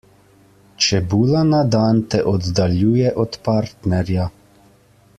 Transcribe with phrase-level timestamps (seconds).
[0.85, 4.31] Čebula na dan te oddaljuje od partnerja.